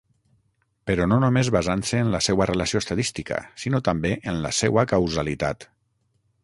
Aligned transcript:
Però 0.91 1.05
no 1.11 1.19
només 1.23 1.51
basant-se 1.57 1.99
en 2.05 2.09
la 2.15 2.21
seua 2.29 2.47
relació 2.51 2.81
estadística 2.85 3.39
sinó 3.65 3.83
també 3.91 4.17
en 4.35 4.43
la 4.47 4.55
seua 4.63 4.89
causalitat. 4.95 5.71